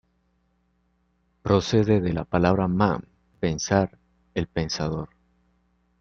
Procede 1.43 2.01
de 2.01 2.11
la 2.11 2.23
palabra 2.25 2.67
man, 2.67 3.05
"pensar"; 3.39 3.99
el 4.33 4.47
Pensador. 4.47 5.09